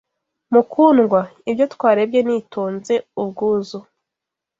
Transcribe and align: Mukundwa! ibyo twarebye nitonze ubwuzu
Mukundwa! 0.53 1.19
ibyo 1.49 1.65
twarebye 1.73 2.19
nitonze 2.23 2.93
ubwuzu 3.21 3.79